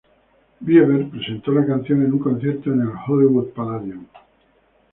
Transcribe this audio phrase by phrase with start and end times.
[0.61, 4.07] Bieber presentó la canción en un concierto en Hollywood Palladium.